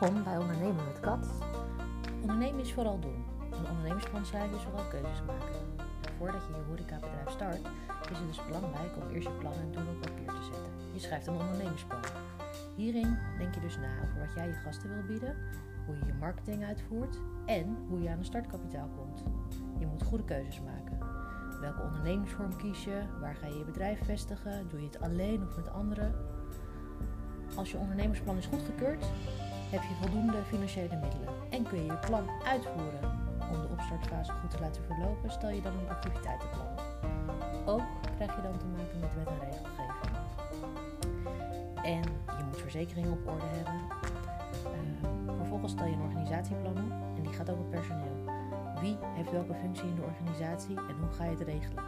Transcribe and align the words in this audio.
Welkom 0.00 0.24
bij 0.24 0.38
Ondernemen 0.38 0.84
met 0.84 1.00
Kat. 1.00 1.28
Ondernemen 2.20 2.60
is 2.60 2.72
vooral 2.72 3.00
doen. 3.00 3.24
Een 3.50 3.68
ondernemersplan 3.70 4.26
schrijven 4.26 4.56
is 4.56 4.62
vooral 4.62 4.88
keuzes 4.88 5.22
maken. 5.26 5.60
Voordat 6.18 6.40
je 6.46 6.54
je 6.54 6.62
horecabedrijf 6.68 7.30
start, 7.30 7.60
is 8.10 8.18
het 8.18 8.26
dus 8.26 8.46
belangrijk 8.46 8.96
om 8.96 9.08
eerst 9.08 9.28
je 9.28 9.34
plan 9.34 9.52
en 9.52 9.72
doelen 9.72 9.94
op 9.94 10.00
papier 10.00 10.26
te 10.26 10.42
zetten. 10.42 10.72
Je 10.92 11.00
schrijft 11.00 11.26
een 11.26 11.34
ondernemersplan. 11.34 12.00
Hierin 12.76 13.18
denk 13.38 13.54
je 13.54 13.60
dus 13.60 13.76
na 13.76 13.96
over 14.02 14.18
wat 14.26 14.34
jij 14.34 14.46
je 14.46 14.52
gasten 14.52 14.88
wil 14.88 15.02
bieden, 15.06 15.36
hoe 15.86 15.94
je 15.98 16.06
je 16.06 16.14
marketing 16.14 16.64
uitvoert 16.64 17.18
en 17.46 17.76
hoe 17.88 18.02
je 18.02 18.08
aan 18.08 18.18
een 18.18 18.24
startkapitaal 18.24 18.88
komt. 18.96 19.22
Je 19.78 19.86
moet 19.86 20.02
goede 20.02 20.24
keuzes 20.24 20.60
maken. 20.60 20.98
Welke 21.60 21.82
ondernemingsvorm 21.82 22.56
kies 22.56 22.84
je? 22.84 23.02
Waar 23.20 23.34
ga 23.34 23.46
je 23.46 23.58
je 23.58 23.64
bedrijf 23.64 24.04
vestigen? 24.04 24.68
Doe 24.68 24.80
je 24.80 24.86
het 24.86 25.00
alleen 25.00 25.42
of 25.42 25.56
met 25.56 25.70
anderen? 25.70 26.14
Als 27.56 27.70
je 27.70 27.78
ondernemersplan 27.78 28.36
is 28.36 28.46
goedgekeurd, 28.46 29.04
heb 29.74 29.82
je 29.82 29.94
voldoende 29.94 30.44
financiële 30.44 30.96
middelen 30.96 31.28
en 31.50 31.62
kun 31.62 31.78
je 31.78 31.84
je 31.84 31.98
plan 32.06 32.28
uitvoeren. 32.44 33.02
Om 33.52 33.60
de 33.60 33.68
opstartfase 33.72 34.32
goed 34.32 34.50
te 34.50 34.60
laten 34.60 34.82
verlopen, 34.84 35.30
stel 35.30 35.50
je 35.50 35.62
dan 35.62 35.72
een 35.78 35.88
activiteitenplan. 35.88 36.66
Ook 37.66 37.82
krijg 38.16 38.36
je 38.36 38.42
dan 38.42 38.58
te 38.58 38.66
maken 38.66 39.00
met 39.00 39.14
wet 39.14 39.28
en 39.28 39.40
regelgeving. 39.50 40.16
En 41.82 42.02
je 42.38 42.44
moet 42.44 42.60
verzekeringen 42.60 43.12
op 43.12 43.26
orde 43.26 43.46
hebben. 43.46 43.74
Uh, 43.74 45.36
vervolgens 45.36 45.72
stel 45.72 45.86
je 45.86 45.92
een 45.92 46.02
organisatieplan 46.02 46.76
op 46.76 47.16
en 47.16 47.22
die 47.22 47.32
gaat 47.32 47.50
over 47.50 47.64
personeel. 47.64 48.24
Wie 48.80 48.96
heeft 49.14 49.30
welke 49.30 49.54
functie 49.54 49.88
in 49.88 49.94
de 49.94 50.02
organisatie 50.02 50.76
en 50.76 50.96
hoe 51.00 51.10
ga 51.10 51.24
je 51.24 51.30
het 51.30 51.40
regelen? 51.40 51.84